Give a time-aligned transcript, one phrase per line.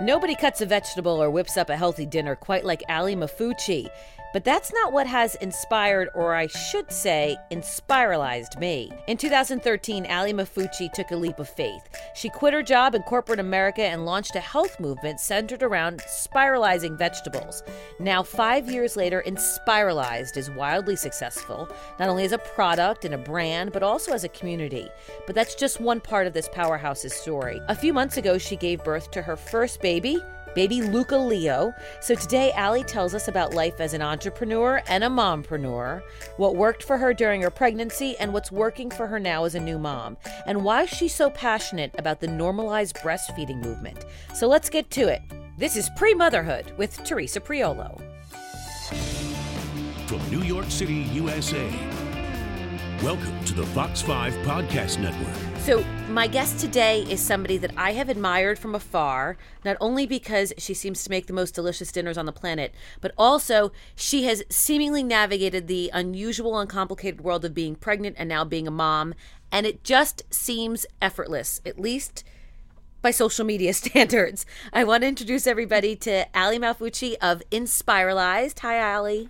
[0.00, 3.88] Nobody cuts a vegetable or whips up a healthy dinner quite like Ali Maffucci.
[4.32, 8.92] But that's not what has inspired, or I should say, inspiralized me.
[9.06, 11.82] In 2013, Ali Maffucci took a leap of faith.
[12.14, 16.98] She quit her job in corporate America and launched a health movement centered around spiralizing
[16.98, 17.62] vegetables.
[17.98, 21.68] Now, five years later, Inspiralized is wildly successful,
[21.98, 24.88] not only as a product and a brand, but also as a community.
[25.26, 27.60] But that's just one part of this powerhouse's story.
[27.68, 30.20] A few months ago, she gave birth to her first baby
[30.56, 31.72] baby Luca Leo.
[32.00, 36.02] So today, Ali tells us about life as an entrepreneur and a mompreneur,
[36.38, 39.60] what worked for her during her pregnancy, and what's working for her now as a
[39.60, 40.16] new mom,
[40.46, 44.06] and why she's so passionate about the normalized breastfeeding movement.
[44.34, 45.20] So let's get to it.
[45.58, 48.00] This is Pre Motherhood with Teresa Priolo.
[50.06, 52.05] From New York City, USA.
[53.02, 55.34] Welcome to the Fox 5 Podcast Network.
[55.58, 60.54] So, my guest today is somebody that I have admired from afar, not only because
[60.56, 64.42] she seems to make the most delicious dinners on the planet, but also she has
[64.48, 69.12] seemingly navigated the unusual and complicated world of being pregnant and now being a mom,
[69.52, 72.24] and it just seems effortless, at least
[73.02, 74.46] by social media standards.
[74.72, 78.60] I want to introduce everybody to Ali Maffucci of Inspiralized.
[78.60, 79.28] Hi, Ali.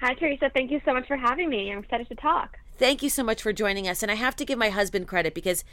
[0.00, 0.50] Hi, Teresa.
[0.54, 1.72] Thank you so much for having me.
[1.72, 2.58] I'm excited to talk.
[2.76, 4.02] Thank you so much for joining us.
[4.02, 5.64] And I have to give my husband credit because,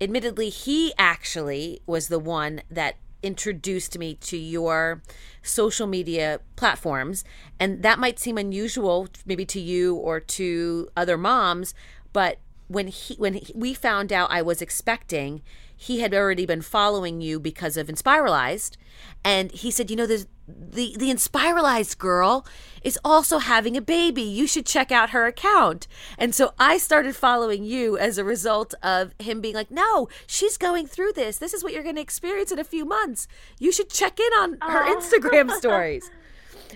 [0.00, 5.02] admittedly, he actually was the one that introduced me to your
[5.42, 7.24] social media platforms.
[7.58, 11.74] And that might seem unusual, maybe to you or to other moms,
[12.12, 12.38] but
[12.68, 15.42] when he when he, we found out I was expecting,
[15.82, 18.76] he had already been following you because of Inspiralized,
[19.24, 22.46] and he said, you know, the the Inspiralized girl
[22.82, 24.22] is also having a baby.
[24.22, 25.88] You should check out her account.
[26.16, 30.56] And so I started following you as a result of him being like, "No, she's
[30.56, 31.38] going through this.
[31.38, 33.26] This is what you're going to experience in a few months.
[33.58, 34.84] You should check in on her.
[34.94, 36.10] Instagram stories."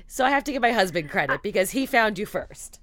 [0.08, 2.80] So I have to give my husband credit because he found you first.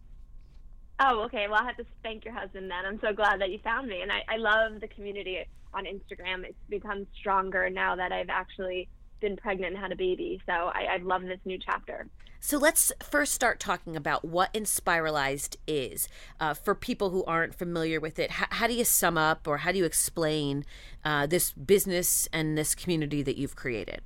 [0.99, 1.47] Oh, okay.
[1.49, 2.85] Well, I'll have to thank your husband then.
[2.85, 4.01] I'm so glad that you found me.
[4.01, 6.43] And I, I love the community on Instagram.
[6.43, 8.89] It's become stronger now that I've actually
[9.19, 10.41] been pregnant and had a baby.
[10.45, 12.07] So I, I love this new chapter.
[12.39, 16.09] So let's first start talking about what Inspiralized is
[16.41, 18.31] uh, for people who aren't familiar with it.
[18.31, 20.65] H- how do you sum up or how do you explain
[21.05, 24.01] uh, this business and this community that you've created?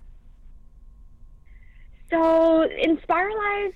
[2.11, 3.73] So Inspiralized,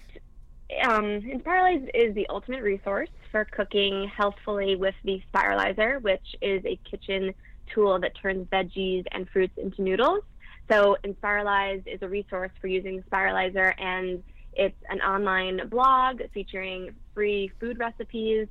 [0.84, 6.80] um, Inspiralized is the ultimate resource for cooking healthfully with the Spiralizer, which is a
[6.90, 7.34] kitchen
[7.74, 10.24] tool that turns veggies and fruits into noodles.
[10.70, 14.24] So Inspiralized is a resource for using the Spiralizer, and
[14.54, 18.48] it's an online blog featuring free food recipes.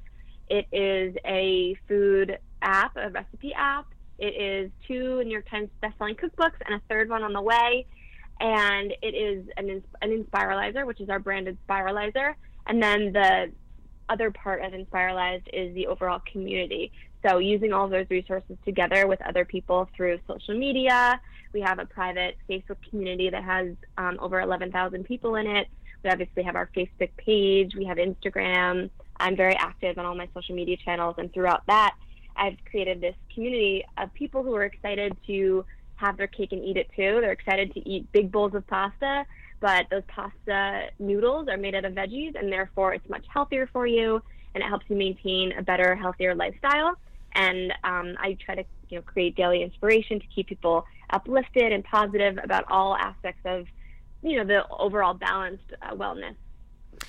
[0.49, 3.87] It is a food app, a recipe app.
[4.19, 7.87] It is two New York Times bestselling cookbooks and a third one on the way.
[8.41, 12.35] And it is an, an Inspiralizer, which is our branded Spiralizer.
[12.67, 13.53] And then the
[14.09, 16.93] other part of Inspiralized is the overall community.
[17.27, 21.21] So using all those resources together with other people through social media.
[21.53, 25.69] We have a private Facebook community that has um, over 11,000 people in it.
[26.03, 27.75] We obviously have our Facebook page.
[27.75, 28.91] We have Instagram.
[29.19, 31.95] I'm very active on all my social media channels, and throughout that,
[32.37, 35.65] I've created this community of people who are excited to
[35.97, 37.19] have their cake and eat it too.
[37.21, 39.27] They're excited to eat big bowls of pasta,
[39.61, 43.87] but those pasta noodles are made out of veggies, and therefore it's much healthier for
[43.87, 44.23] you,
[44.55, 46.97] and it helps you maintain a better, healthier lifestyle.
[47.35, 51.85] And um, I try to you know create daily inspiration to keep people uplifted and
[51.85, 53.67] positive about all aspects of
[54.23, 56.35] you know the overall balanced uh, wellness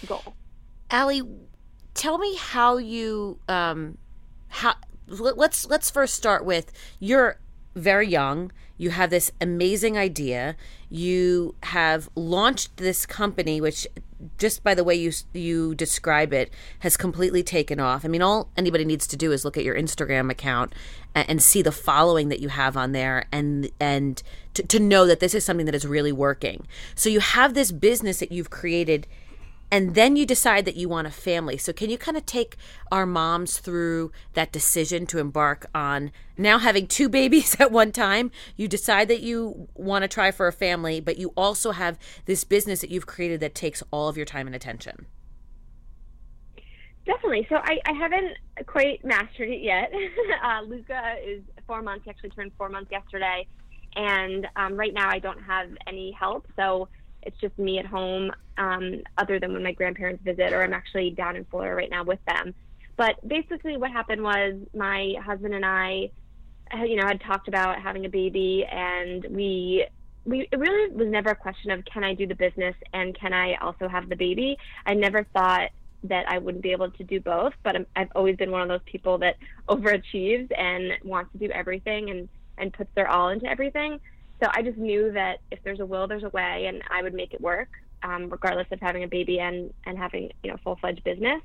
[0.07, 0.35] goal.
[0.89, 1.21] Ali,
[1.93, 3.97] tell me how you um,
[4.49, 4.75] how
[5.07, 7.39] let's let's first start with you're
[7.75, 8.51] very young.
[8.77, 10.55] You have this amazing idea.
[10.89, 13.87] You have launched this company, which,
[14.37, 18.05] just by the way you you describe it, has completely taken off.
[18.05, 20.73] I mean, all anybody needs to do is look at your Instagram account
[21.15, 24.21] and, and see the following that you have on there, and and
[24.53, 26.67] to, to know that this is something that is really working.
[26.95, 29.07] So you have this business that you've created
[29.71, 31.57] and then you decide that you want a family.
[31.57, 32.57] So, can you kind of take
[32.91, 38.31] our moms through that decision to embark on now having two babies at one time?
[38.57, 42.43] You decide that you want to try for a family, but you also have this
[42.43, 45.05] business that you've created that takes all of your time and attention.
[47.05, 47.47] Definitely.
[47.49, 48.37] So I, I haven't
[48.67, 49.91] quite mastered it yet.
[50.43, 52.03] uh, Luca is four months.
[52.03, 53.47] He actually turned four months yesterday,
[53.95, 56.45] and um, right now I don't have any help.
[56.55, 56.89] So
[57.23, 61.11] it's just me at home, um, other than when my grandparents visit, or I'm actually
[61.11, 62.53] down in Florida right now with them.
[62.97, 66.11] But basically, what happened was my husband and I,
[66.85, 69.85] you know, had talked about having a baby, and we
[70.25, 73.33] we it really was never a question of can I do the business and can
[73.33, 74.57] I also have the baby.
[74.85, 75.71] I never thought
[76.03, 78.67] that I wouldn't be able to do both, but i have always been one of
[78.67, 79.37] those people that
[79.69, 83.99] overachieves and wants to do everything and and puts their all into everything.
[84.41, 87.13] So I just knew that if there's a will, there's a way, and I would
[87.13, 87.69] make it work,
[88.01, 91.41] um, regardless of having a baby and and having you know full fledged business.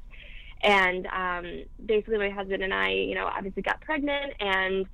[0.62, 4.86] And um, basically, my husband and I, you know, obviously got pregnant, and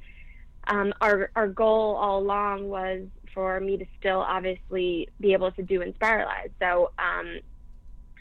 [0.67, 3.03] um, our our goal all along was
[3.33, 6.51] for me to still obviously be able to do Inspiralize.
[6.61, 7.39] So um,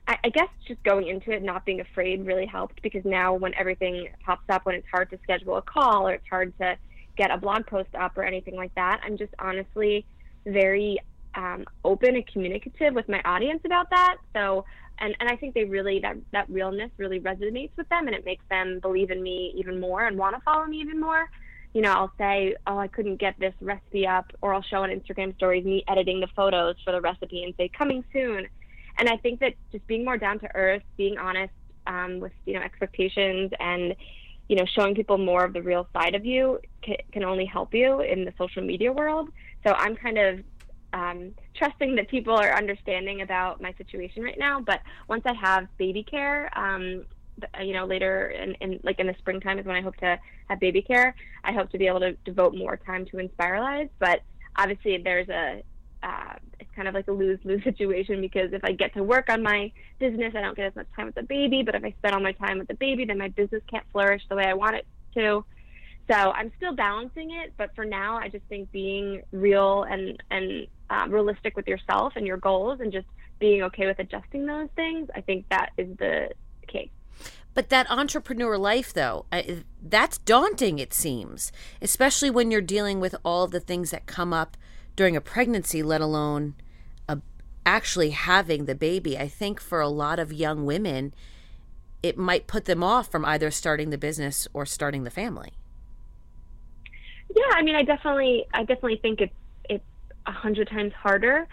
[0.08, 3.54] I, I guess just going into it, not being afraid, really helped because now when
[3.56, 6.78] everything pops up, when it's hard to schedule a call or it's hard to
[7.18, 10.06] get a blog post up or anything like that, I'm just honestly
[10.46, 11.00] very
[11.36, 14.18] um, open and communicative with my audience about that.
[14.34, 14.66] So,
[15.00, 18.26] and, and I think they really, that, that realness really resonates with them and it
[18.26, 21.30] makes them believe in me even more and want to follow me even more.
[21.74, 24.90] You know, I'll say, oh, I couldn't get this recipe up, or I'll show on
[24.90, 28.46] Instagram stories me editing the photos for the recipe and say, coming soon.
[28.98, 31.54] And I think that just being more down to earth, being honest
[31.88, 33.96] um, with, you know, expectations and,
[34.52, 37.74] you know, showing people more of the real side of you can, can only help
[37.74, 39.30] you in the social media world.
[39.66, 40.44] So I'm kind of
[40.92, 44.60] um, trusting that people are understanding about my situation right now.
[44.60, 47.06] But once I have baby care, um,
[47.62, 50.20] you know, later in, in, like in the springtime is when I hope to
[50.50, 51.16] have baby care.
[51.46, 53.90] I hope to be able to devote more time to Inspiralize.
[54.00, 54.22] But
[54.58, 55.64] obviously, there's a
[56.04, 59.30] uh, it's kind of like a lose lose situation because if I get to work
[59.30, 61.64] on my business, I don't get as much time with the baby.
[61.64, 64.22] But if I spend all my time with the baby, then my business can't flourish
[64.30, 65.46] the way I want it to.
[66.10, 70.68] So I'm still balancing it, but for now, I just think being real and and
[70.90, 73.08] uh, realistic with yourself and your goals, and just
[73.40, 76.30] being okay with adjusting those things, I think that is the
[76.68, 76.92] key.
[77.54, 79.26] But that entrepreneur life, though,
[79.82, 81.52] that's daunting, it seems,
[81.82, 84.56] especially when you're dealing with all the things that come up
[84.96, 86.56] during a pregnancy, let alone
[87.08, 87.20] a,
[87.66, 89.18] actually having the baby.
[89.18, 91.14] I think for a lot of young women,
[92.04, 95.54] it might put them off from either starting the business or starting the family.
[97.34, 99.34] Yeah, I mean, I definitely, I definitely think it's
[99.70, 99.86] it's
[100.26, 101.48] a hundred times harder.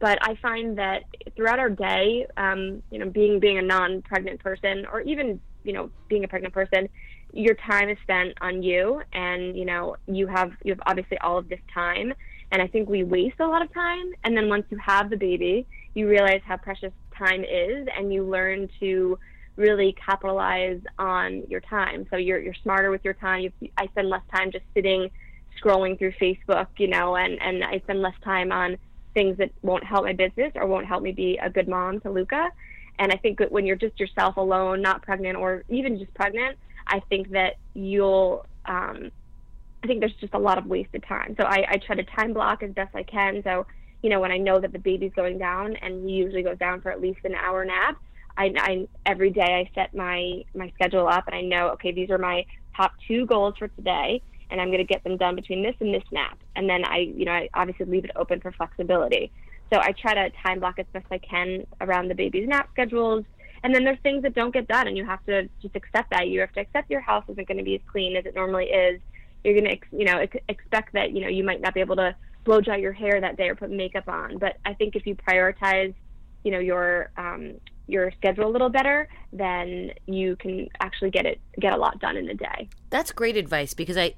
[0.00, 1.02] But I find that
[1.36, 5.90] throughout our day, um, you know, being being a non-pregnant person, or even you know,
[6.08, 6.88] being a pregnant person,
[7.32, 11.36] your time is spent on you, and you know, you have you have obviously all
[11.36, 12.14] of this time,
[12.52, 14.12] and I think we waste a lot of time.
[14.24, 18.24] And then once you have the baby, you realize how precious time is, and you
[18.24, 19.18] learn to
[19.56, 22.06] really capitalize on your time.
[22.10, 23.42] So you're you're smarter with your time.
[23.42, 25.10] You, I spend less time just sitting
[25.62, 28.78] scrolling through Facebook, you know, and and I spend less time on
[29.14, 32.10] things that won't help my business or won't help me be a good mom to
[32.10, 32.50] Luca.
[32.98, 36.58] And I think that when you're just yourself alone, not pregnant or even just pregnant,
[36.86, 39.10] I think that you'll um,
[39.82, 41.34] I think there's just a lot of wasted time.
[41.38, 43.42] So I, I try to time block as best I can.
[43.42, 43.66] So,
[44.02, 46.80] you know, when I know that the baby's going down and he usually goes down
[46.80, 48.00] for at least an hour nap,
[48.36, 52.10] I, I every day I set my my schedule up and I know okay these
[52.10, 52.46] are my
[52.76, 55.92] top two goals for today and I'm going to get them done between this and
[55.92, 56.38] this nap.
[56.56, 59.32] And then I you know I obviously leave it open for flexibility.
[59.72, 63.24] So I try to time block as best I can around the baby's nap schedules.
[63.62, 66.28] And then there's things that don't get done and you have to just accept that.
[66.28, 68.66] You have to accept your house isn't going to be as clean as it normally
[68.66, 69.00] is
[69.44, 72.14] you're going to you know expect that you know you might not be able to
[72.44, 75.14] blow dry your hair that day or put makeup on but I think if you
[75.14, 75.94] prioritize
[76.42, 77.54] you know your um,
[77.86, 82.16] your schedule a little better, then you can actually get it get a lot done
[82.16, 82.68] in a day.
[82.88, 84.14] That's great advice because I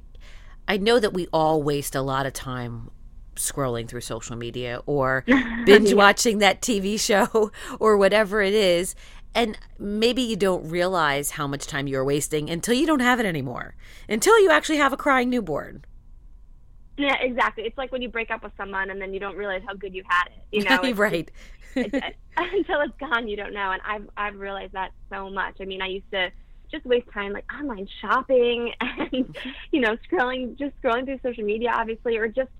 [0.68, 2.90] I know that we all waste a lot of time
[3.34, 5.24] scrolling through social media or
[5.66, 8.94] binge watching that TV show or whatever it is.
[9.34, 13.26] And maybe you don't realize how much time you're wasting until you don't have it
[13.26, 13.74] anymore,
[14.08, 15.84] until you actually have a crying newborn.
[16.98, 17.64] Yeah, exactly.
[17.64, 19.94] It's like when you break up with someone and then you don't realize how good
[19.94, 20.44] you had it.
[20.52, 21.30] You know, it's, right?
[21.74, 21.94] it's,
[22.36, 23.72] until it's gone, you don't know.
[23.72, 25.56] And I've I've realized that so much.
[25.60, 26.30] I mean, I used to
[26.70, 29.36] just waste time like online shopping and
[29.70, 32.50] you know scrolling, just scrolling through social media, obviously, or just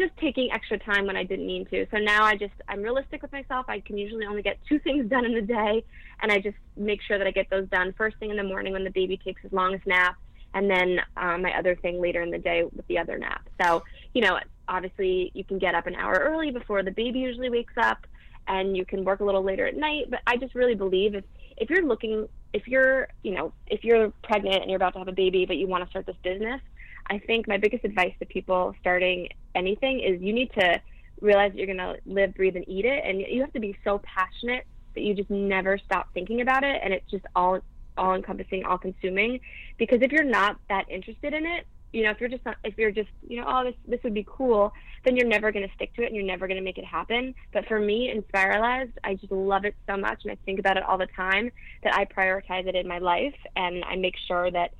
[0.00, 1.86] just taking extra time when I didn't mean to.
[1.90, 3.66] So now I just I'm realistic with myself.
[3.68, 5.84] I can usually only get two things done in a day,
[6.20, 8.72] and I just make sure that I get those done first thing in the morning
[8.72, 10.16] when the baby takes his longest nap
[10.54, 13.48] and then um, my other thing later in the day with the other nap.
[13.62, 13.82] So,
[14.14, 14.38] you know,
[14.68, 18.06] obviously you can get up an hour early before the baby usually wakes up
[18.48, 20.10] and you can work a little later at night.
[20.10, 21.24] But I just really believe if,
[21.56, 25.08] if you're looking, if you're, you know, if you're pregnant and you're about to have
[25.08, 26.60] a baby, but you want to start this business,
[27.08, 30.80] I think my biggest advice to people starting anything is you need to
[31.20, 33.02] realize that you're going to live, breathe, and eat it.
[33.04, 34.64] And you have to be so passionate
[34.94, 36.80] that you just never stop thinking about it.
[36.82, 37.60] And it's just all
[37.98, 39.40] all encompassing, all consuming.
[39.76, 42.78] Because if you're not that interested in it, you know, if you're just not, if
[42.78, 44.72] you're just, you know, oh, this this would be cool,
[45.04, 46.84] then you're never going to stick to it and you're never going to make it
[46.84, 47.34] happen.
[47.52, 50.84] But for me, Inspiralized, I just love it so much and I think about it
[50.84, 51.50] all the time
[51.82, 54.72] that I prioritize it in my life and I make sure that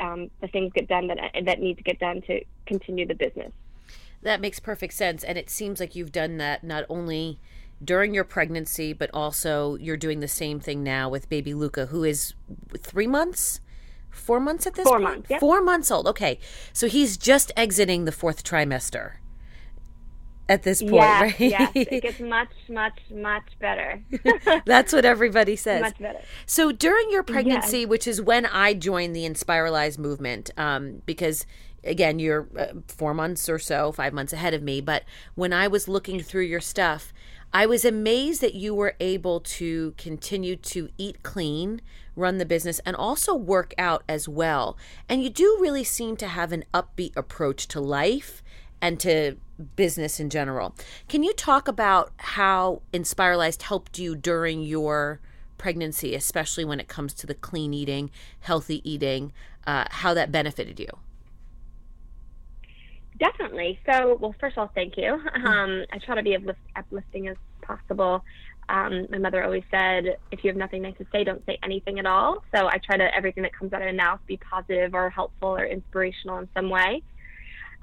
[0.00, 3.52] um, the things get done that that need to get done to continue the business.
[4.22, 7.38] That makes perfect sense, and it seems like you've done that not only
[7.84, 12.04] during your pregnancy, but also you're doing the same thing now with baby Luca, who
[12.04, 12.34] is
[12.78, 13.60] three months
[14.16, 15.04] four months at this four point?
[15.04, 15.40] months yep.
[15.40, 16.08] four months old.
[16.08, 16.38] Okay.
[16.72, 19.14] So he's just exiting the fourth trimester
[20.48, 21.40] at this point yes, right?
[21.40, 21.72] yes.
[21.74, 24.02] It gets much much much better.
[24.66, 25.82] That's what everybody says.
[25.82, 26.20] Much better.
[26.46, 27.88] So during your pregnancy yes.
[27.88, 31.46] which is when i joined the inspiralize movement um, because
[31.86, 35.66] again you're uh, four months or so five months ahead of me but when i
[35.66, 37.12] was looking through your stuff
[37.52, 41.80] I was amazed that you were able to continue to eat clean,
[42.14, 44.76] run the business, and also work out as well.
[45.08, 48.42] And you do really seem to have an upbeat approach to life
[48.82, 49.36] and to
[49.74, 50.74] business in general.
[51.08, 55.20] Can you talk about how Inspiralized helped you during your
[55.56, 59.32] pregnancy, especially when it comes to the clean eating, healthy eating,
[59.66, 60.90] uh, how that benefited you?
[63.18, 63.78] Definitely.
[63.90, 65.20] So, well, first of all, thank you.
[65.46, 68.24] Um, I try to be uplift, uplifting as possible.
[68.68, 71.98] Um, my mother always said, if you have nothing nice to say, don't say anything
[72.00, 72.38] at all.
[72.54, 75.50] So I try to, everything that comes out of my mouth, be positive or helpful
[75.50, 77.02] or inspirational in some way.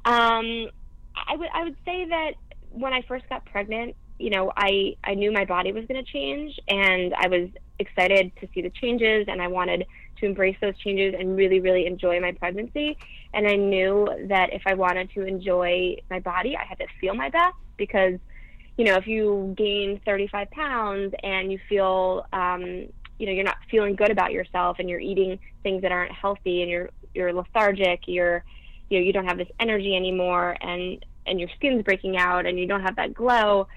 [0.03, 0.67] Um,
[1.15, 2.31] I would, I would say that
[2.71, 6.11] when I first got pregnant, you know, I, I knew my body was going to
[6.11, 7.49] change and I was
[7.79, 9.85] excited to see the changes and I wanted
[10.19, 12.97] to embrace those changes and really, really enjoy my pregnancy.
[13.33, 17.15] And I knew that if I wanted to enjoy my body, I had to feel
[17.15, 18.19] my best because,
[18.77, 22.61] you know, if you gain 35 pounds and you feel, um,
[23.19, 26.61] you know, you're not feeling good about yourself and you're eating things that aren't healthy
[26.61, 28.43] and you're, you're lethargic, you're,
[28.89, 32.59] you know, you don't have this energy anymore and, and your skin's breaking out and
[32.59, 33.67] you don't have that glow,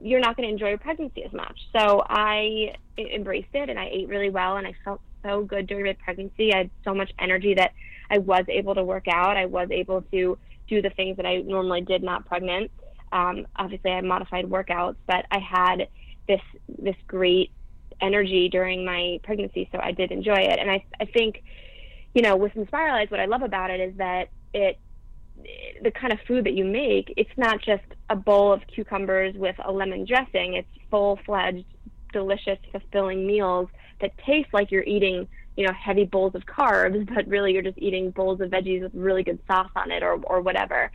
[0.00, 1.58] you're not going to enjoy your pregnancy as much.
[1.76, 5.84] So I embraced it and I ate really well and I felt so good during
[5.86, 6.52] my pregnancy.
[6.52, 7.72] I had so much energy that
[8.10, 9.36] I was able to work out.
[9.36, 10.38] I was able to
[10.68, 12.70] do the things that I normally did not pregnant.
[13.10, 15.88] Um, obviously, I modified workouts, but I had
[16.28, 16.40] this
[16.78, 17.50] this great
[18.00, 20.58] energy during my pregnancy, so I did enjoy it.
[20.58, 21.42] And I I think,
[22.14, 24.78] you know, with Inspiralize, what I love about it is that it
[25.82, 29.56] the kind of food that you make, it's not just a bowl of cucumbers with
[29.64, 30.54] a lemon dressing.
[30.54, 31.64] It's full fledged,
[32.12, 33.68] delicious, fulfilling meals
[34.00, 37.78] that taste like you're eating, you know, heavy bowls of carbs, but really you're just
[37.78, 40.90] eating bowls of veggies with really good sauce on it or, or whatever.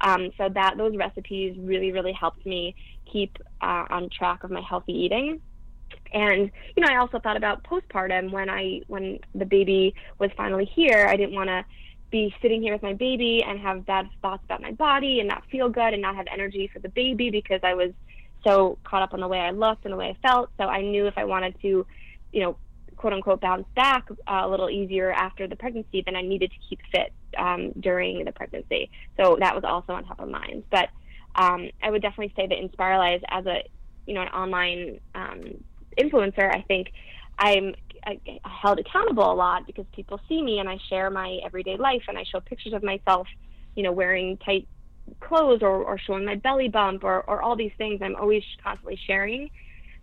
[0.00, 2.74] Um, so that those recipes really, really helped me
[3.10, 5.40] keep uh, on track of my healthy eating.
[6.12, 10.64] And you know, I also thought about postpartum when I when the baby was finally
[10.64, 11.06] here.
[11.08, 11.64] I didn't want to
[12.10, 15.44] be sitting here with my baby and have bad thoughts about my body and not
[15.50, 17.92] feel good and not have energy for the baby because I was
[18.44, 20.50] so caught up on the way I looked and the way I felt.
[20.58, 21.86] So I knew if I wanted to,
[22.32, 22.56] you know,
[22.96, 26.56] quote unquote bounce back uh, a little easier after the pregnancy, then I needed to
[26.68, 28.90] keep fit um, during the pregnancy.
[29.16, 30.64] So that was also on top of mind.
[30.70, 30.90] But
[31.34, 33.62] um, I would definitely say that Inspiralize as a,
[34.06, 35.42] you know, an online um,
[35.98, 36.92] influencer, I think
[37.38, 37.74] I'm
[38.44, 42.18] held accountable a lot because people see me and I share my everyday life and
[42.18, 43.26] I show pictures of myself,
[43.76, 44.66] you know, wearing tight
[45.20, 48.00] clothes or, or showing my belly bump or, or all these things.
[48.02, 49.50] I'm always constantly sharing,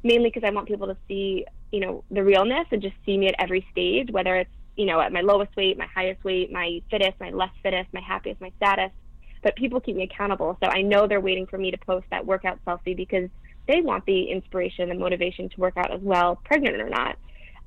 [0.04, 3.28] mainly because I want people to see, you know, the realness and just see me
[3.28, 6.82] at every stage, whether it's, you know, at my lowest weight, my highest weight, my
[6.90, 8.94] fittest, my less fittest, my happiest, my saddest.
[9.44, 10.58] But people keep me accountable.
[10.64, 13.30] So I know they're waiting for me to post that workout selfie because
[13.68, 17.18] they want the inspiration and motivation to work out as well, pregnant or not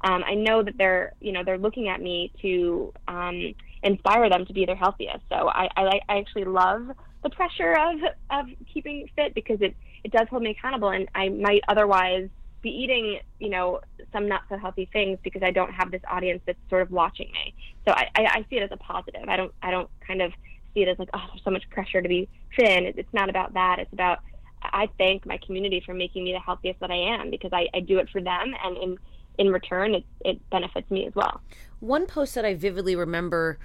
[0.03, 4.47] um, I know that they're you know they're looking at me to um, inspire them
[4.47, 5.21] to be their healthiest.
[5.29, 6.83] So I, I I actually love
[7.23, 8.01] the pressure of
[8.31, 9.75] of keeping fit because it
[10.05, 12.29] it does hold me accountable, and I might otherwise
[12.63, 13.81] be eating you know
[14.13, 17.31] some not so healthy things because I don't have this audience that's sort of watching
[17.33, 17.55] me.
[17.87, 19.29] So I, I, I see it as a positive.
[19.29, 20.33] I don't I don't kind of
[20.75, 22.87] see it as like oh there's so much pressure to be thin.
[22.87, 23.79] It, it's not about that.
[23.79, 24.21] It's about
[24.63, 27.81] I thank my community for making me the healthiest that I am because I, I
[27.81, 28.99] do it for them and in
[29.39, 31.41] in return, it, it benefits me as well.
[31.81, 33.59] One post that I vividly remember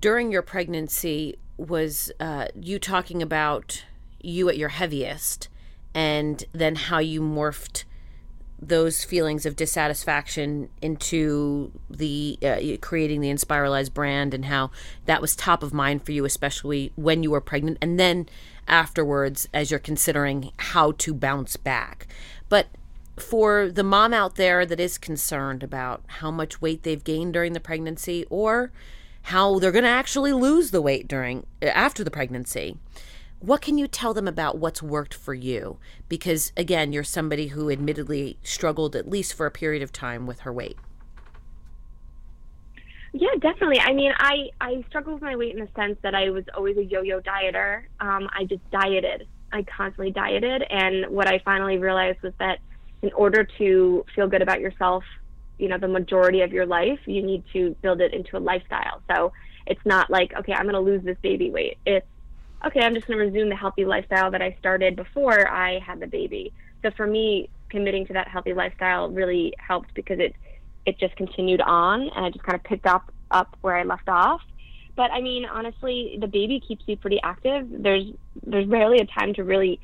[0.00, 3.84] during your pregnancy was uh, you talking about
[4.20, 5.48] you at your heaviest
[5.94, 7.84] and then how you morphed
[8.62, 14.70] those feelings of dissatisfaction into the uh, creating the Inspiralize brand and how
[15.06, 18.28] that was top of mind for you, especially when you were pregnant, and then
[18.68, 22.06] afterwards as you're considering how to bounce back.
[22.48, 22.68] But
[23.16, 27.52] for the mom out there that is concerned about how much weight they've gained during
[27.52, 28.72] the pregnancy or
[29.30, 32.76] how they're going to actually lose the weight during after the pregnancy.
[33.38, 35.78] What can you tell them about what's worked for you?
[36.08, 40.40] Because again, you're somebody who admittedly struggled at least for a period of time with
[40.40, 40.76] her weight.
[43.12, 43.80] Yeah, definitely.
[43.80, 46.76] I mean, I I struggle with my weight in the sense that I was always
[46.76, 47.84] a yo-yo dieter.
[47.98, 49.26] Um, I just dieted.
[49.52, 52.58] I constantly dieted, and what I finally realized was that
[53.02, 55.02] in order to feel good about yourself,
[55.60, 59.02] you know, the majority of your life, you need to build it into a lifestyle.
[59.10, 59.32] So
[59.66, 61.78] it's not like, okay, I'm going to lose this baby weight.
[61.84, 62.06] It's
[62.66, 66.00] okay, I'm just going to resume the healthy lifestyle that I started before I had
[66.00, 66.52] the baby.
[66.82, 70.34] So for me, committing to that healthy lifestyle really helped because it
[70.86, 74.08] it just continued on and I just kind of picked up up where I left
[74.08, 74.40] off.
[74.96, 77.66] But I mean, honestly, the baby keeps you pretty active.
[77.70, 78.06] There's
[78.44, 79.78] there's rarely a time to really,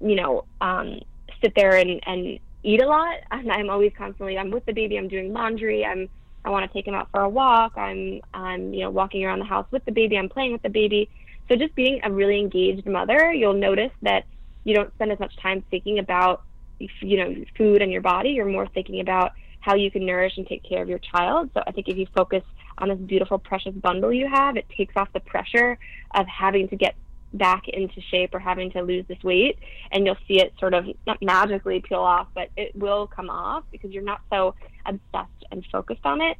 [0.00, 1.00] you know, um,
[1.42, 3.16] sit there and, and eat a lot.
[3.30, 4.98] And I'm always constantly I'm with the baby.
[4.98, 5.84] I'm doing laundry.
[5.84, 6.08] I'm
[6.44, 7.76] I want to take him out for a walk.
[7.76, 10.16] I'm I'm you know walking around the house with the baby.
[10.16, 11.08] I'm playing with the baby.
[11.48, 14.24] So just being a really engaged mother, you'll notice that
[14.64, 16.42] you don't spend as much time thinking about
[16.78, 18.30] you know food and your body.
[18.30, 21.50] You're more thinking about how you can nourish and take care of your child.
[21.54, 22.42] So I think if you focus
[22.78, 25.78] on this beautiful, precious bundle you have, it takes off the pressure
[26.14, 26.94] of having to get
[27.32, 29.58] back into shape or having to lose this weight
[29.92, 33.62] and you'll see it sort of not magically peel off but it will come off
[33.70, 34.54] because you're not so
[34.86, 36.36] obsessed and focused on it.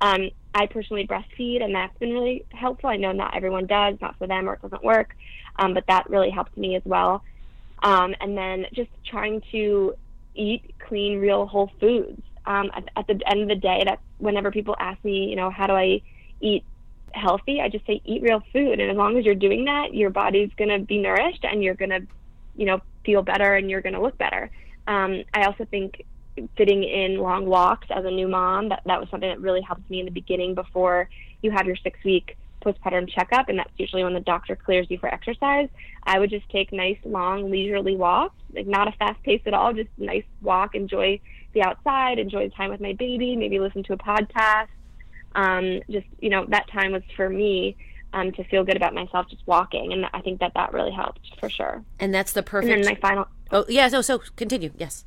[0.00, 2.90] Um, i personally breastfeed and that's been really helpful.
[2.90, 5.16] I know not everyone does not for them or it doesn't work
[5.56, 7.22] um, but that really helped me as well.
[7.82, 9.94] Um, and then just trying to
[10.34, 12.20] eat clean real whole foods.
[12.46, 15.48] Um, at, at the end of the day, that whenever people ask me, you know,
[15.48, 16.02] how do I
[16.40, 16.64] eat
[17.14, 18.80] healthy, I just say eat real food.
[18.80, 21.74] And as long as you're doing that, your body's going to be nourished and you're
[21.74, 22.00] going to,
[22.56, 24.50] you know, feel better and you're going to look better.
[24.86, 26.04] Um, I also think
[26.56, 29.88] fitting in long walks as a new mom, that, that was something that really helped
[29.88, 31.08] me in the beginning before
[31.42, 33.48] you have your six week postpartum checkup.
[33.48, 35.68] And that's usually when the doctor clears you for exercise.
[36.04, 39.72] I would just take nice, long, leisurely walks, like not a fast pace at all,
[39.72, 41.20] just nice walk, enjoy
[41.52, 44.68] the outside, enjoy the time with my baby, maybe listen to a podcast.
[45.34, 47.76] Um, just you know, that time was for me
[48.12, 51.20] um, to feel good about myself, just walking, and I think that that really helped
[51.40, 51.82] for sure.
[51.98, 52.72] And that's the perfect.
[52.72, 53.26] And then my final.
[53.50, 54.72] Oh yeah, so so continue.
[54.76, 55.04] Yes.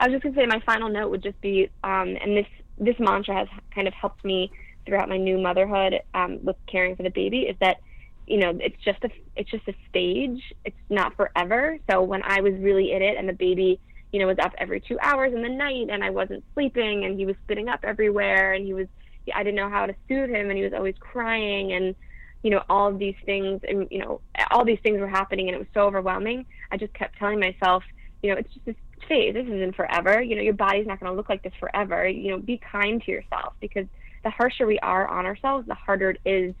[0.00, 2.46] I was just gonna say my final note would just be, um, and this
[2.78, 4.50] this mantra has kind of helped me
[4.86, 7.80] throughout my new motherhood um, with caring for the baby is that
[8.26, 12.40] you know it's just a it's just a stage it's not forever so when i
[12.40, 13.78] was really in it and the baby
[14.14, 17.18] you know, was up every two hours in the night and I wasn't sleeping and
[17.18, 18.86] he was spitting up everywhere and he was,
[19.34, 21.96] I didn't know how to soothe him and he was always crying and,
[22.44, 24.20] you know, all of these things and, you know,
[24.52, 26.46] all these things were happening and it was so overwhelming.
[26.70, 27.82] I just kept telling myself,
[28.22, 28.76] you know, it's just this
[29.08, 29.34] phase.
[29.34, 30.22] This isn't forever.
[30.22, 32.06] You know, your body's not going to look like this forever.
[32.06, 33.88] You know, be kind to yourself because
[34.22, 36.54] the harsher we are on ourselves, the harder it is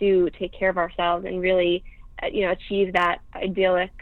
[0.00, 1.84] to take care of ourselves and really,
[2.20, 3.92] uh, you know, achieve that idyllic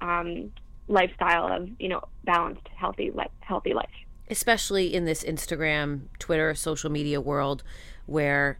[0.00, 0.50] um,
[0.88, 3.90] lifestyle of you know balanced healthy life healthy life.
[4.30, 7.62] Especially in this instagram twitter social media world
[8.06, 8.58] where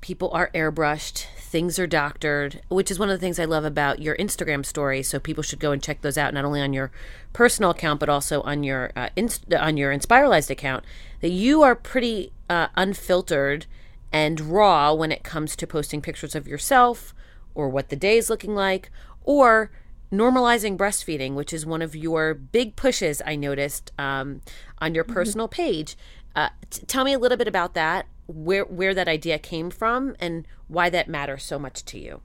[0.00, 4.00] people are airbrushed things are doctored which is one of the things i love about
[4.00, 6.90] your instagram stories so people should go and check those out not only on your
[7.32, 10.84] personal account but also on your uh, inst- on your inspiralized account
[11.20, 13.66] that you are pretty uh, unfiltered
[14.12, 17.14] and raw when it comes to posting pictures of yourself
[17.54, 18.90] or what the day is looking like
[19.24, 19.70] or
[20.12, 24.40] normalizing breastfeeding, which is one of your big pushes I noticed um,
[24.78, 25.14] on your mm-hmm.
[25.14, 25.96] personal page.
[26.34, 30.14] Uh, t- tell me a little bit about that, where where that idea came from,
[30.20, 32.20] and why that matters so much to you.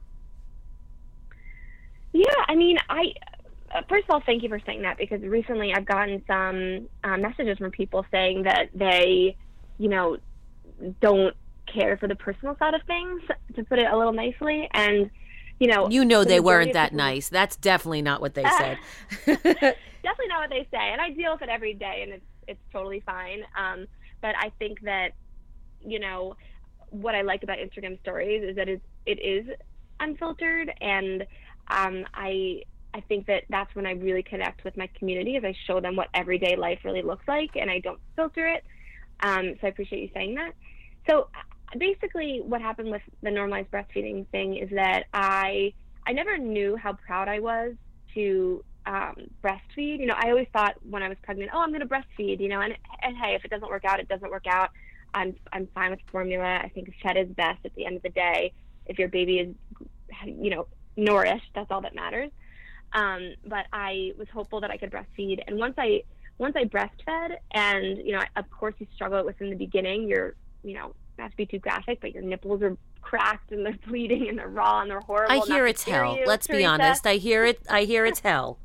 [2.11, 3.13] Yeah, I mean, I
[3.73, 7.17] uh, first of all, thank you for saying that because recently I've gotten some uh,
[7.17, 9.35] messages from people saying that they,
[9.77, 10.17] you know,
[11.01, 13.21] don't care for the personal side of things,
[13.55, 15.09] to put it a little nicely, and
[15.63, 17.29] you know, you know the they weren't that people, nice.
[17.29, 18.77] That's definitely not what they said.
[19.25, 22.61] definitely not what they say, and I deal with it every day, and it's it's
[22.71, 23.43] totally fine.
[23.57, 23.87] Um,
[24.21, 25.13] but I think that
[25.81, 26.35] you know
[26.89, 29.47] what I like about Instagram stories is that it, it is
[29.99, 31.25] unfiltered, and
[31.69, 35.55] um, I I think that that's when I really connect with my community, is I
[35.65, 38.63] show them what everyday life really looks like, and I don't filter it.
[39.21, 40.53] Um, so I appreciate you saying that.
[41.09, 41.29] So
[41.77, 45.73] basically what happened with the normalized breastfeeding thing is that I
[46.05, 47.73] I never knew how proud I was
[48.13, 49.99] to um, breastfeed.
[49.99, 52.39] You know, I always thought when I was pregnant, oh, I'm going to breastfeed.
[52.39, 54.69] You know, and and hey, if it doesn't work out, it doesn't work out.
[55.13, 56.59] I'm I'm fine with formula.
[56.61, 58.53] I think fed is best at the end of the day.
[58.85, 59.55] If your baby is,
[60.25, 62.31] you know, nourished, that's all that matters.
[62.91, 66.03] Um, but I was hopeful that I could breastfeed, and once I
[66.37, 70.07] once I breastfed, and you know, of course, you struggle within the beginning.
[70.07, 73.77] You're you know not to be too graphic, but your nipples are cracked and they're
[73.87, 75.31] bleeding and they're raw and they're horrible.
[75.41, 76.17] I hear it's hell.
[76.17, 76.57] You, Let's Teresa.
[76.57, 77.07] be honest.
[77.07, 77.61] I hear it.
[77.69, 78.57] I hear it's hell.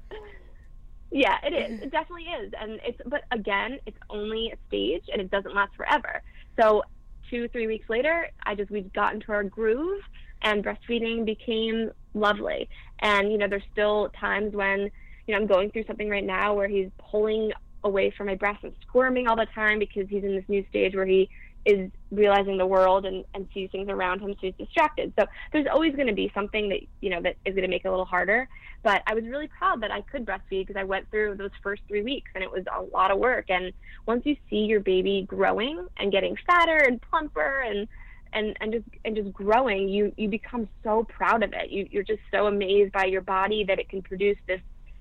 [1.11, 1.81] yeah, it is.
[1.83, 2.53] It definitely is.
[2.61, 6.23] And it's, but again, it's only a stage and it doesn't last forever.
[6.59, 6.83] So
[7.31, 10.01] two, three weeks later, I just, we got into our groove
[10.43, 12.69] and breastfeeding became lovely.
[13.01, 14.91] And, you know, there's still times when,
[15.27, 17.53] you know, I'm going through something right now where he's pulling
[17.85, 20.95] away from my breast and squirming all the time because he's in this new stage
[20.95, 21.29] where he
[21.69, 25.13] is realizing the world and, and sees things around him so he's distracted.
[25.19, 27.85] So there's always going to be something that you know that is going to make
[27.85, 28.49] it a little harder.
[28.83, 31.83] But i was really proud that i could breastfeed because i went through those first
[31.87, 33.51] three weeks and it was a lot of work.
[33.51, 33.73] And
[34.07, 37.87] once you see your baby growing and getting fatter and plumper and
[38.33, 41.71] and and just and just growing you you become so proud of it.
[41.71, 44.61] You you're just so amazed by your body that it can produce this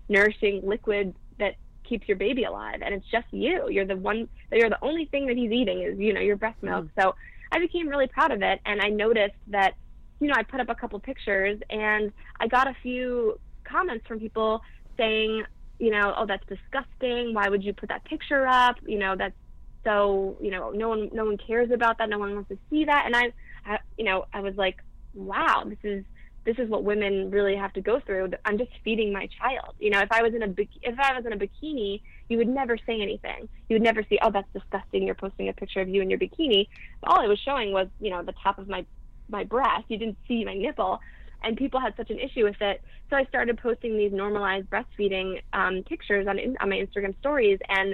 [0.09, 1.55] nourishing liquid that
[1.87, 3.67] keeps your baby alive and it's just you.
[3.69, 6.61] You're the one you're the only thing that he's eating is you know your breast
[6.61, 6.85] milk.
[6.85, 7.01] Mm.
[7.01, 7.15] so
[7.51, 9.75] i became really proud of it and i noticed that
[10.19, 14.19] you know i put up a couple pictures and i got a few comments from
[14.19, 14.61] people
[14.97, 15.43] saying
[15.79, 17.33] you know oh that's disgusting.
[17.33, 18.75] Why would you put that picture up?
[18.85, 19.35] You know that's
[19.83, 22.09] so you know no one no one cares about that.
[22.09, 23.03] No one wants to see that.
[23.05, 23.31] And I,
[23.65, 24.77] I you know i was like
[25.13, 26.03] wow this is
[26.47, 28.31] this is what women really have to go through.
[28.45, 29.75] I'm just feeding my child.
[29.79, 32.47] You know, if I was in a if I was in a bikini, you would
[32.47, 33.49] never say anything.
[33.67, 35.03] You would never see, "Oh, that's disgusting.
[35.05, 36.69] You're posting a picture of you in your bikini."
[37.03, 38.85] All I was showing was, you know, the top of my
[39.27, 39.83] my breast.
[39.89, 41.01] You didn't see my nipple,
[41.43, 42.81] and people had such an issue with it.
[43.09, 47.93] So I started posting these normalized breastfeeding um, pictures on on my Instagram stories, and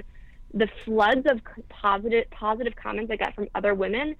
[0.52, 1.40] the floods of
[1.70, 4.14] positive positive comments I got from other women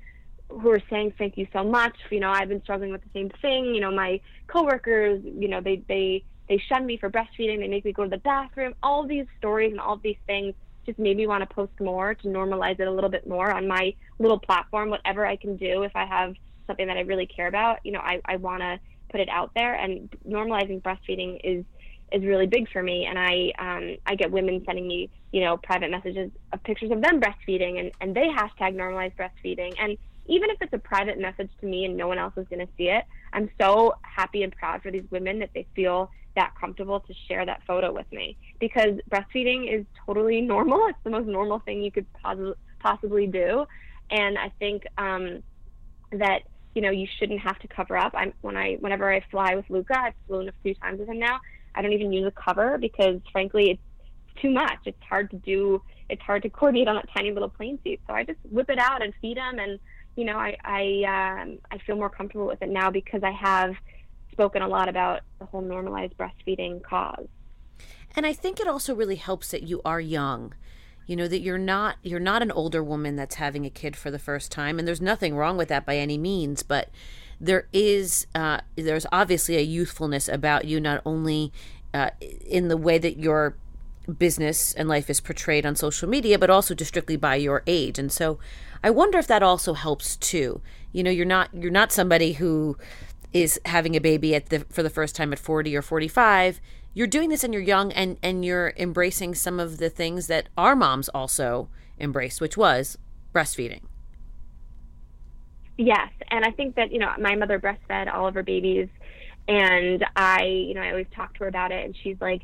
[0.49, 1.97] who are saying thank you so much.
[2.11, 3.75] You know, I've been struggling with the same thing.
[3.75, 7.59] You know, my coworkers, you know, they they they shun me for breastfeeding.
[7.59, 8.75] They make me go to the bathroom.
[8.83, 10.55] All these stories and all these things
[10.87, 13.67] just made me want to post more to normalize it a little bit more on
[13.67, 14.91] my little platform.
[14.91, 16.35] Whatever I can do, if I have
[16.67, 18.79] something that I really care about, you know, I I want to
[19.11, 19.75] put it out there.
[19.75, 21.65] And normalizing breastfeeding is
[22.13, 23.07] is really big for me.
[23.07, 27.01] And I um, I get women sending me you know private messages of pictures of
[27.01, 31.51] them breastfeeding, and and they hashtag normalize breastfeeding and even if it's a private message
[31.61, 34.55] to me and no one else is going to see it, I'm so happy and
[34.55, 38.37] proud for these women that they feel that comfortable to share that photo with me
[38.59, 40.87] because breastfeeding is totally normal.
[40.89, 43.67] It's the most normal thing you could pos- possibly do.
[44.11, 45.43] And I think um,
[46.13, 46.43] that
[46.75, 48.13] you know you shouldn't have to cover up.
[48.15, 51.19] I'm when I whenever I fly with Luca, I've flown a few times with him
[51.19, 51.41] now.
[51.75, 54.79] I don't even use a cover because frankly it's too much.
[54.85, 55.83] It's hard to do.
[56.09, 58.01] It's hard to coordinate on that tiny little plane seat.
[58.07, 59.79] So I just whip it out and feed him and
[60.17, 63.75] you know, I I um, I feel more comfortable with it now because I have
[64.33, 67.27] spoken a lot about the whole normalized breastfeeding cause.
[68.17, 70.55] And I think it also really helps that you are young.
[71.07, 74.11] You know that you're not you're not an older woman that's having a kid for
[74.11, 76.63] the first time, and there's nothing wrong with that by any means.
[76.63, 76.91] But
[77.41, 81.53] there is uh, there's obviously a youthfulness about you, not only
[81.93, 83.57] uh, in the way that your
[84.19, 87.99] business and life is portrayed on social media, but also just strictly by your age.
[87.99, 88.39] And so
[88.83, 90.61] I wonder if that also helps too.
[90.93, 92.77] You know, you're not you're not somebody who
[93.33, 96.61] is having a baby at the for the first time at 40 or 45.
[96.93, 100.49] You're doing this and you're young and and you're embracing some of the things that
[100.57, 102.99] our moms also embraced, which was
[103.33, 103.83] breastfeeding.
[105.77, 108.89] Yes, and I think that, you know, my mother breastfed all of her babies
[109.49, 112.43] and I, you know, I always talk to her about it and she's like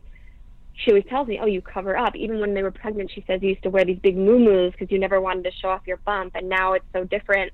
[0.84, 3.42] she always tells me, "Oh, you cover up." Even when they were pregnant, she says
[3.42, 5.98] you used to wear these big moo because you never wanted to show off your
[5.98, 7.52] bump, and now it's so different.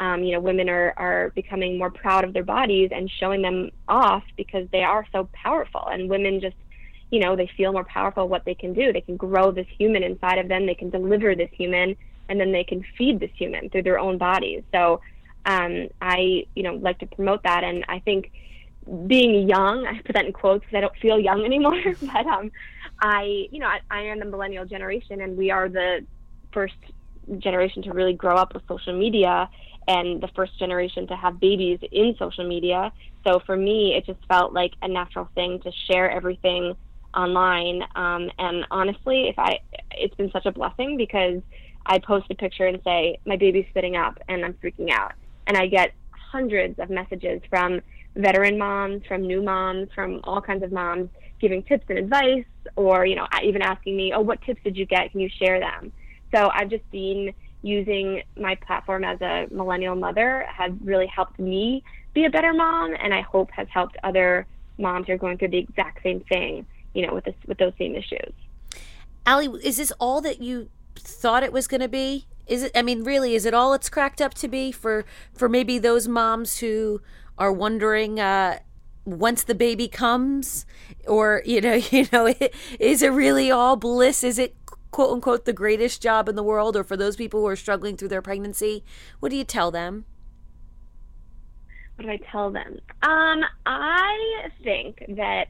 [0.00, 3.70] Um, you know, women are are becoming more proud of their bodies and showing them
[3.88, 6.56] off because they are so powerful, and women just,
[7.10, 8.92] you know, they feel more powerful what they can do.
[8.92, 10.66] They can grow this human inside of them.
[10.66, 11.96] They can deliver this human,
[12.28, 14.62] and then they can feed this human through their own bodies.
[14.72, 15.00] So,
[15.46, 18.32] um, I, you know, like to promote that, and I think
[19.06, 21.80] being young, I put that in quotes because I don't feel young anymore.
[22.00, 22.50] but um,
[23.00, 26.04] I, you know, I, I am the millennial generation, and we are the
[26.52, 26.74] first
[27.38, 29.48] generation to really grow up with social media
[29.88, 32.92] and the first generation to have babies in social media.
[33.26, 36.74] So for me, it just felt like a natural thing to share everything
[37.14, 37.82] online.
[37.94, 39.60] Um, and honestly, if I,
[39.92, 41.42] it's been such a blessing because
[41.86, 45.12] I post a picture and say my baby's spitting up and I'm freaking out,
[45.46, 47.80] and I get hundreds of messages from
[48.16, 51.08] veteran moms, from new moms, from all kinds of moms
[51.40, 52.44] giving tips and advice,
[52.76, 55.10] or you know, even asking me, "Oh, what tips did you get?
[55.10, 55.92] Can you share them?"
[56.34, 61.82] So I've just seen using my platform as a millennial mother has really helped me
[62.12, 64.46] be a better mom, and I hope has helped other
[64.78, 67.72] moms who are going through the exact same thing, you know, with this with those
[67.78, 68.32] same issues.
[69.26, 72.26] Ali, is this all that you thought it was going to be?
[72.46, 72.72] Is it?
[72.74, 76.06] I mean, really, is it all it's cracked up to be for for maybe those
[76.08, 77.00] moms who
[77.38, 78.58] are wondering uh,
[79.04, 80.66] once the baby comes,
[81.06, 82.32] or you know, you know,
[82.78, 84.22] is it really all bliss?
[84.22, 84.56] Is it
[84.90, 87.96] quote unquote the greatest job in the world, or for those people who are struggling
[87.96, 88.84] through their pregnancy?
[89.20, 90.04] What do you tell them?
[91.96, 92.80] What do I tell them?
[93.02, 95.46] Um, I think that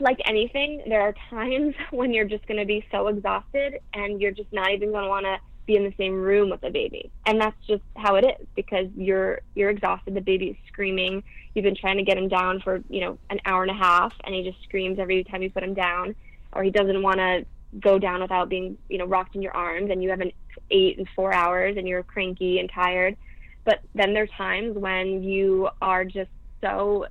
[0.00, 4.32] like anything, there are times when you're just going to be so exhausted and you're
[4.32, 7.10] just not even going to want to be in the same room with the baby.
[7.26, 11.22] And that's just how it is because you're you're exhausted, the baby is screaming.
[11.54, 14.12] You've been trying to get him down for, you know, an hour and a half
[14.24, 16.14] and he just screams every time you put him down
[16.52, 17.44] or he doesn't want to
[17.80, 20.32] go down without being, you know, rocked in your arms and you have an
[20.70, 23.16] 8 and 4 hours and you're cranky and tired.
[23.64, 27.06] But then there's times when you are just so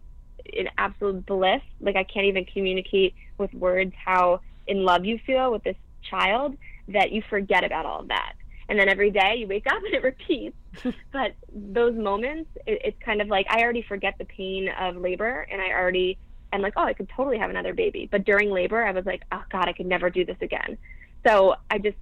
[0.46, 1.62] in absolute bliss.
[1.80, 5.76] Like I can't even communicate with words how in love you feel with this
[6.10, 6.58] child
[6.90, 8.34] that you forget about all of that.
[8.69, 10.56] And then every day you wake up and it repeats.
[11.12, 15.47] but those moments, it, it's kind of like I already forget the pain of labor
[15.52, 16.17] and I already
[16.54, 18.08] am like, oh, I could totally have another baby.
[18.10, 20.78] But during labor, I was like, oh God, I could never do this again.
[21.26, 21.97] So I just,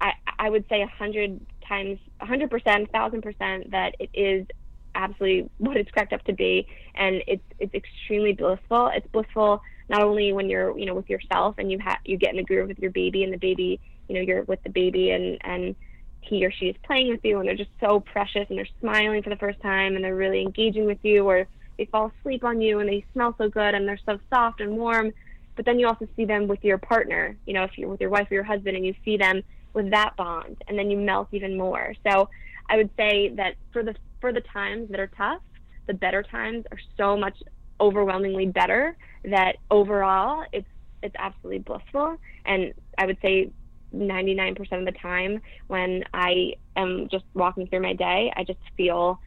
[0.00, 4.46] I, I would say a hundred times, a hundred percent, thousand percent that it is
[4.96, 8.90] absolutely what it's cracked up to be, and it's it's extremely blissful.
[8.94, 12.30] It's blissful not only when you're you know with yourself and you have you get
[12.30, 15.10] in the groove with your baby, and the baby you know you're with the baby
[15.10, 15.76] and and
[16.28, 19.22] he or she is playing with you, and they're just so precious, and they're smiling
[19.22, 21.46] for the first time, and they're really engaging with you, or
[21.78, 24.76] they fall asleep on you, and they smell so good, and they're so soft and
[24.76, 25.12] warm.
[25.56, 28.10] But then you also see them with your partner, you know, if you're with your
[28.10, 31.28] wife or your husband, and you see them with that bond, and then you melt
[31.32, 31.94] even more.
[32.06, 32.28] So
[32.68, 35.40] I would say that for the for the times that are tough,
[35.86, 37.36] the better times are so much
[37.80, 40.68] overwhelmingly better that overall it's
[41.02, 42.16] it's absolutely blissful.
[42.44, 43.50] And I would say
[43.96, 49.20] 99% of the time when I am just walking through my day, I just feel,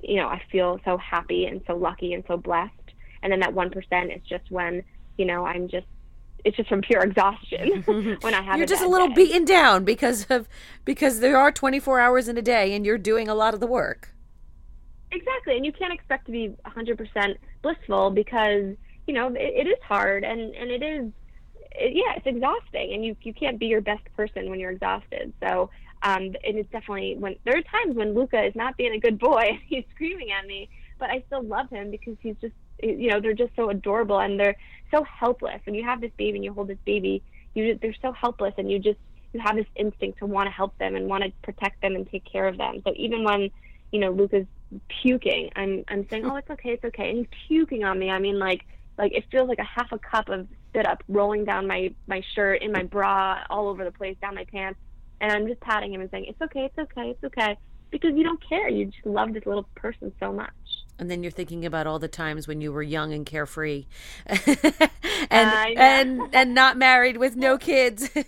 [0.00, 2.72] you know, I feel so happy and so lucky and so blessed.
[3.22, 4.82] And then that 1% is just when,
[5.16, 5.86] you know, I'm just
[6.44, 7.82] it's just from pure exhaustion
[8.20, 8.56] when I have.
[8.56, 9.14] You're just a little day.
[9.14, 10.48] beaten down because of
[10.84, 13.66] because there are 24 hours in a day and you're doing a lot of the
[13.66, 14.12] work.
[15.12, 18.74] Exactly, and you can't expect to be 100% blissful because
[19.06, 21.12] you know it, it is hard and and it is
[21.74, 25.32] it, yeah it's exhausting and you you can't be your best person when you're exhausted.
[25.42, 25.70] So
[26.02, 29.18] um, and it's definitely when there are times when Luca is not being a good
[29.18, 33.10] boy, and he's screaming at me, but I still love him because he's just you
[33.10, 34.56] know they're just so adorable and they're
[34.90, 35.60] so helpless.
[35.64, 37.22] When you have this baby and you hold this baby,
[37.54, 38.98] you they're so helpless and you just
[39.32, 42.10] you have this instinct to want to help them and want to protect them and
[42.10, 42.82] take care of them.
[42.84, 43.50] So even when
[43.92, 44.46] you know Luca's
[45.02, 45.50] puking.
[45.56, 48.10] I'm I'm saying, oh, it's okay, it's okay, and he's puking on me.
[48.10, 48.66] I mean, like
[49.02, 52.22] like it feels like a half a cup of spit up rolling down my my
[52.34, 54.78] shirt, in my bra, all over the place, down my pants,
[55.20, 57.58] and I'm just patting him and saying, it's okay, it's okay, it's okay,
[57.90, 58.68] because you don't care.
[58.68, 60.52] You just love this little person so much.
[61.00, 63.86] And then you're thinking about all the times when you were young and carefree,
[64.26, 68.08] and and and not married with no kids.
[68.14, 68.22] yeah,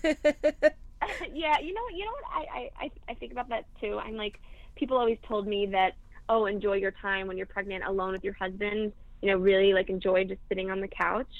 [1.60, 2.24] you know, you know what?
[2.32, 4.00] I, I I think about that too.
[4.04, 4.40] I'm like,
[4.74, 5.94] people always told me that
[6.28, 8.92] oh, enjoy your time when you're pregnant alone with your husband.
[9.24, 11.32] You know, really like enjoy just sitting on the couch.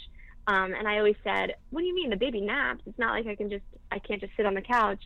[0.47, 2.83] Um, and I always said, what do you mean the baby naps?
[2.87, 5.03] It's not like I can just I can't just sit on the couch.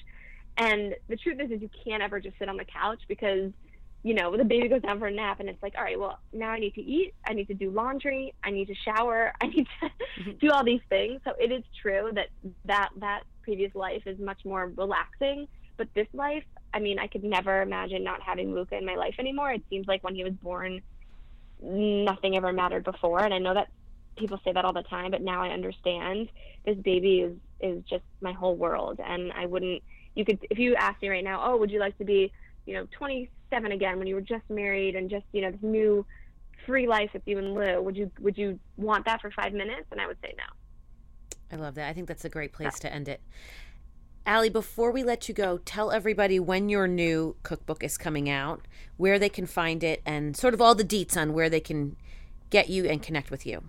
[0.56, 3.50] And the truth is, is you can't ever just sit on the couch because
[4.04, 6.20] you know the baby goes down for a nap and it's like all right well
[6.32, 9.48] now i need to eat i need to do laundry i need to shower i
[9.48, 9.86] need to
[10.22, 10.30] mm-hmm.
[10.40, 12.28] do all these things so it is true that
[12.64, 17.24] that that previous life is much more relaxing but this life I mean, I could
[17.24, 19.50] never imagine not having Luca in my life anymore.
[19.52, 20.80] It seems like when he was born,
[21.60, 23.20] nothing ever mattered before.
[23.24, 23.68] And I know that
[24.16, 26.28] people say that all the time, but now I understand
[26.64, 29.00] this baby is, is just my whole world.
[29.04, 29.82] And I wouldn't,
[30.14, 32.32] you could, if you asked me right now, oh, would you like to be,
[32.66, 36.04] you know, 27 again when you were just married and just, you know, this new
[36.66, 39.86] free life with you and Lou, would you, would you want that for five minutes?
[39.90, 40.44] And I would say no.
[41.50, 41.88] I love that.
[41.88, 42.90] I think that's a great place yeah.
[42.90, 43.22] to end it.
[44.28, 48.68] Ali, before we let you go, tell everybody when your new cookbook is coming out,
[48.98, 51.96] where they can find it, and sort of all the deets on where they can
[52.50, 53.64] get you and connect with you.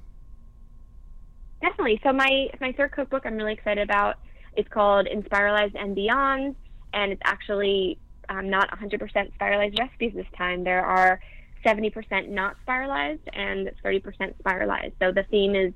[1.62, 2.02] Definitely.
[2.04, 4.18] So my my third cookbook I'm really excited about.
[4.58, 6.58] It's called Inspiralized and Beyond,
[6.94, 10.66] and it's actually um, not 100% spiralized recipes this time.
[10.66, 11.22] There are
[11.66, 14.94] 70% not spiralized and 30% spiralized.
[15.00, 15.74] So the theme is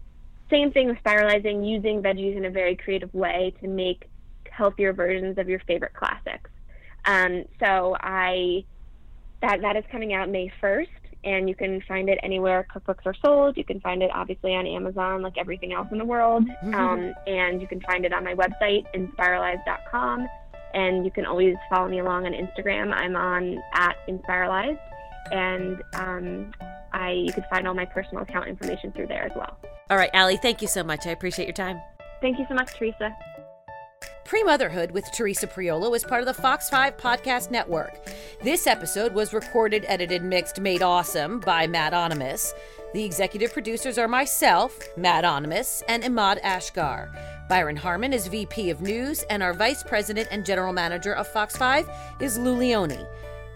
[0.50, 4.10] same thing with spiralizing, using veggies in a very creative way to make
[4.56, 6.50] healthier versions of your favorite classics.
[7.06, 8.64] Um, so I
[9.42, 10.88] that that is coming out May 1st,
[11.26, 13.58] and you can find it anywhere cookbooks are sold.
[13.58, 17.62] You can find it obviously on Amazon, like everything else in the world, um, and
[17.62, 20.28] you can find it on my website inspiralize.com.
[20.74, 22.92] And you can always follow me along on Instagram.
[22.94, 24.80] I'm on at Inspiralized,
[25.32, 26.52] and um,
[26.94, 29.60] I you can find all my personal account information through there as well.
[29.92, 31.06] All right, Allie, thank you so much.
[31.06, 31.80] I appreciate your time.
[32.22, 33.16] Thank you so much, Teresa.
[34.26, 37.94] Pre Motherhood with Teresa Priolo is part of the Fox 5 Podcast Network.
[38.42, 42.54] This episode was recorded, edited, mixed, made awesome by Matt Onimus.
[42.94, 47.10] The executive producers are myself, Matt Onimus, and Imad Ashgar.
[47.50, 51.58] Byron Harmon is VP of News, and our Vice President and General Manager of Fox
[51.58, 51.90] 5
[52.22, 53.06] is Lou Leone.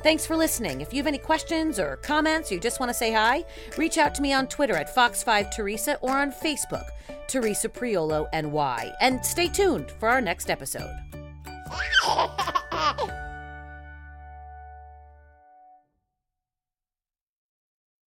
[0.04, 0.82] Thanks for listening.
[0.82, 3.44] If you have any questions or comments, or you just want to say hi,
[3.78, 6.90] reach out to me on Twitter at Fox5Teresa or on Facebook,
[7.28, 8.94] Teresa Priolo NY.
[9.02, 10.96] And stay tuned for our next episode.